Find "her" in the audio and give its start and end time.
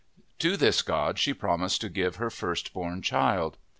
2.15-2.31